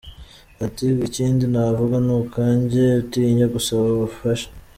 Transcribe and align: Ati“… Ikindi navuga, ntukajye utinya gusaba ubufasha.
Ati“… 0.65 0.87
Ikindi 1.07 1.43
navuga, 1.53 1.95
ntukajye 2.05 2.85
utinya 3.03 3.45
gusaba 3.53 3.83
ubufasha. 3.95 4.47